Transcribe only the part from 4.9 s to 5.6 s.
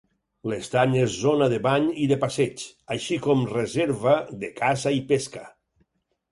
i pesca.